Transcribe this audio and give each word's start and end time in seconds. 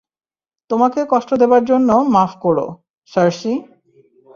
তোমাকে 0.69 0.99
কষ্ট 1.09 1.29
দেবার 1.33 1.63
জন্য 1.65 1.89
মাফ 2.13 2.31
কোরো, 2.39 2.65
সার্সি। 3.11 3.53